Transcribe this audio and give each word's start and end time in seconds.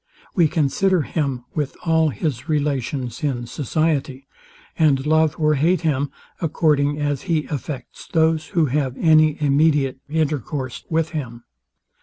We 0.33 0.47
consider 0.47 1.03
him 1.03 1.43
with 1.53 1.77
all 1.85 2.09
his 2.09 2.49
relations 2.49 3.23
in 3.23 3.45
society; 3.45 4.27
and 4.75 5.05
love 5.05 5.35
or 5.37 5.53
hate 5.53 5.81
him, 5.81 6.09
according 6.41 6.97
as 6.99 7.21
he 7.29 7.45
affects 7.51 8.07
those, 8.11 8.47
who 8.57 8.65
have 8.65 8.97
any 8.97 9.39
immediate 9.39 9.99
intercourse 10.09 10.83
with 10.89 11.09
him. 11.11 11.43